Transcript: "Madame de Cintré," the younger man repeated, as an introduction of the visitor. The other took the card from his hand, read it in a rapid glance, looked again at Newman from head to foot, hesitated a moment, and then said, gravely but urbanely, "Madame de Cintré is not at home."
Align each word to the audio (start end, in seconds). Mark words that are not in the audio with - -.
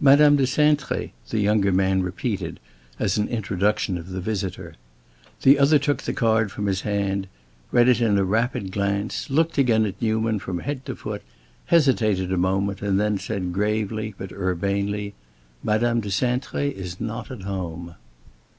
"Madame 0.00 0.36
de 0.36 0.44
Cintré," 0.44 1.10
the 1.28 1.40
younger 1.40 1.70
man 1.70 2.02
repeated, 2.02 2.58
as 2.98 3.18
an 3.18 3.28
introduction 3.28 3.98
of 3.98 4.08
the 4.08 4.18
visitor. 4.18 4.76
The 5.42 5.58
other 5.58 5.78
took 5.78 6.00
the 6.04 6.14
card 6.14 6.50
from 6.50 6.64
his 6.64 6.80
hand, 6.88 7.26
read 7.70 7.86
it 7.86 8.00
in 8.00 8.16
a 8.16 8.24
rapid 8.24 8.72
glance, 8.72 9.28
looked 9.28 9.58
again 9.58 9.84
at 9.84 10.00
Newman 10.00 10.38
from 10.38 10.60
head 10.60 10.86
to 10.86 10.96
foot, 10.96 11.20
hesitated 11.66 12.32
a 12.32 12.38
moment, 12.38 12.80
and 12.80 12.98
then 12.98 13.18
said, 13.18 13.52
gravely 13.52 14.14
but 14.16 14.32
urbanely, 14.32 15.12
"Madame 15.62 16.00
de 16.00 16.08
Cintré 16.08 16.72
is 16.72 16.98
not 16.98 17.30
at 17.30 17.42
home." 17.42 17.94